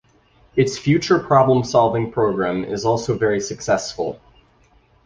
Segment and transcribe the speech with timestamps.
[0.55, 4.19] Its Future Problem Solving Program is also very successful.